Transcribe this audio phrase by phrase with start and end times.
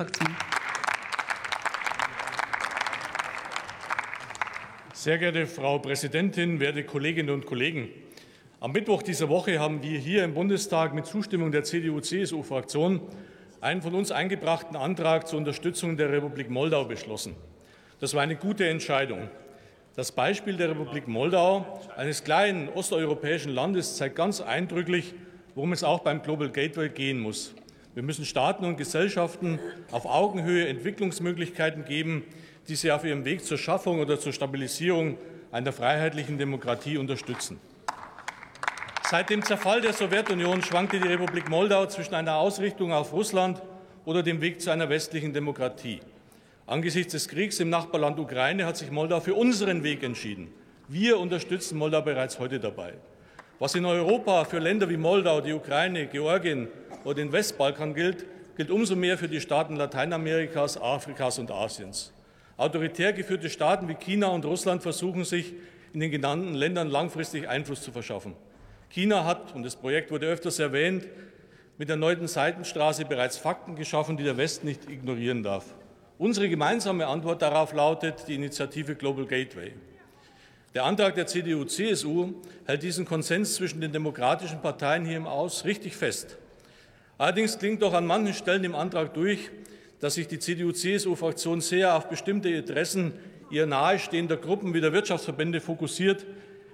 [0.00, 0.36] CDU-Fraktion.
[4.94, 7.88] Sehr geehrte Frau Präsidentin, werte Kolleginnen und Kollegen!
[8.60, 13.00] Am Mittwoch dieser Woche haben wir hier im Bundestag mit Zustimmung der CDU-CSU-Fraktion
[13.60, 17.34] einen von uns eingebrachten Antrag zur Unterstützung der Republik Moldau beschlossen.
[18.00, 19.28] Das war eine gute Entscheidung.
[19.96, 25.14] Das Beispiel der Republik Moldau, eines kleinen osteuropäischen Landes, zeigt ganz eindrücklich,
[25.54, 27.54] worum es auch beim Global Gateway gehen muss.
[27.94, 29.58] Wir müssen Staaten und Gesellschaften
[29.90, 32.22] auf Augenhöhe Entwicklungsmöglichkeiten geben,
[32.68, 35.18] die sie auf ihrem Weg zur Schaffung oder zur Stabilisierung
[35.50, 37.58] einer freiheitlichen Demokratie unterstützen.
[39.10, 43.60] Seit dem Zerfall der Sowjetunion schwankte die Republik Moldau zwischen einer Ausrichtung auf Russland
[44.04, 45.98] oder dem Weg zu einer westlichen Demokratie.
[46.68, 50.52] Angesichts des Kriegs im Nachbarland Ukraine hat sich Moldau für unseren Weg entschieden.
[50.86, 52.92] Wir unterstützen Moldau bereits heute dabei.
[53.58, 56.68] Was in Europa für Länder wie Moldau, die Ukraine, Georgien
[57.04, 62.12] oder den Westbalkan gilt, gilt umso mehr für die Staaten Lateinamerikas, Afrikas und Asiens.
[62.56, 65.54] Autoritär geführte Staaten wie China und Russland versuchen sich
[65.92, 68.34] in den genannten Ländern langfristig Einfluss zu verschaffen.
[68.90, 71.08] China hat, und das Projekt wurde öfters erwähnt,
[71.78, 75.64] mit der neuen Seitenstraße bereits Fakten geschaffen, die der Westen nicht ignorieren darf.
[76.18, 79.72] Unsere gemeinsame Antwort darauf lautet die Initiative Global Gateway.
[80.74, 82.34] Der Antrag der CDU-CSU
[82.66, 86.36] hält diesen Konsens zwischen den demokratischen Parteien hier im Haus richtig fest.
[87.20, 89.50] Allerdings klingt doch an manchen Stellen im Antrag durch,
[90.00, 93.12] dass sich die CDU-CSU-Fraktion sehr auf bestimmte Interessen
[93.50, 96.24] ihr nahestehender Gruppen wie der Wirtschaftsverbände fokussiert,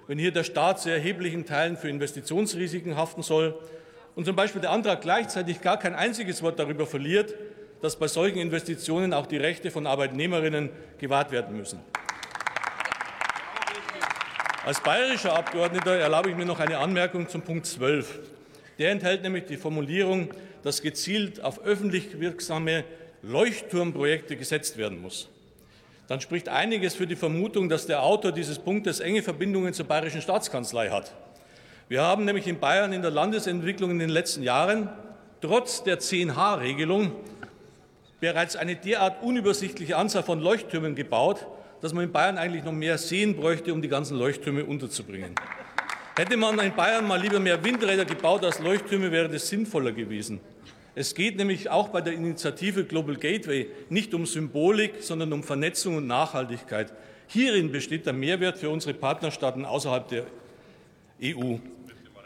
[0.07, 3.59] wenn hier der Staat zu erheblichen Teilen für Investitionsrisiken haften soll
[4.15, 7.35] und zum Beispiel der Antrag gleichzeitig gar kein einziges Wort darüber verliert,
[7.81, 11.81] dass bei solchen Investitionen auch die Rechte von Arbeitnehmerinnen gewahrt werden müssen.
[14.65, 18.36] Als bayerischer Abgeordneter erlaube ich mir noch eine Anmerkung zum Punkt 12.
[18.79, 20.29] Der enthält nämlich die Formulierung,
[20.63, 22.83] dass gezielt auf öffentlich wirksame
[23.23, 25.29] Leuchtturmprojekte gesetzt werden muss.
[26.07, 30.21] Dann spricht einiges für die Vermutung, dass der Autor dieses Punktes enge Verbindungen zur bayerischen
[30.21, 31.13] Staatskanzlei hat.
[31.89, 34.89] Wir haben nämlich in Bayern in der Landesentwicklung in den letzten Jahren
[35.41, 37.11] trotz der 10H-Regelung
[38.19, 41.45] bereits eine derart unübersichtliche Anzahl von Leuchttürmen gebaut,
[41.81, 45.35] dass man in Bayern eigentlich noch mehr Seen bräuchte, um die ganzen Leuchttürme unterzubringen.
[46.17, 50.39] Hätte man in Bayern mal lieber mehr Windräder gebaut als Leuchttürme, wäre das sinnvoller gewesen.
[50.95, 55.97] Es geht nämlich auch bei der Initiative Global Gateway nicht um Symbolik, sondern um Vernetzung
[55.97, 56.91] und Nachhaltigkeit.
[57.27, 60.25] Hierin besteht der Mehrwert für unsere Partnerstaaten außerhalb der
[61.21, 61.57] EU.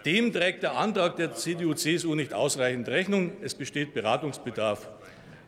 [0.06, 3.34] Dem trägt der Antrag der CDU-CSU nicht ausreichend Rechnung.
[3.42, 4.88] Es besteht Beratungsbedarf.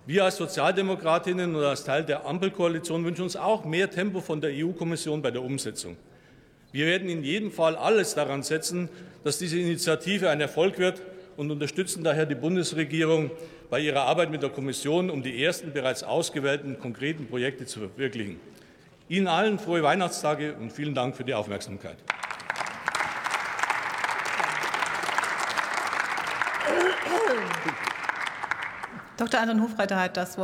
[0.05, 4.51] Wir als Sozialdemokratinnen und als Teil der Ampelkoalition wünschen uns auch mehr Tempo von der
[4.53, 5.95] EU-Kommission bei der Umsetzung.
[6.73, 8.89] Wir werden in jedem Fall alles daran setzen,
[9.23, 11.03] dass diese Initiative ein Erfolg wird
[11.37, 13.29] und unterstützen daher die Bundesregierung
[13.69, 18.39] bei ihrer Arbeit mit der Kommission, um die ersten bereits ausgewählten konkreten Projekte zu verwirklichen.
[19.07, 21.97] Ihnen allen frohe Weihnachtstage und vielen Dank für die Aufmerksamkeit.
[29.17, 29.39] Dr.
[29.39, 30.41] Anton Hofreiter hat das Wort.